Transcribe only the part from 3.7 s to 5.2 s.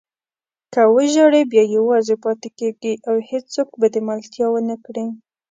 به دې ملتیا ونه کړي.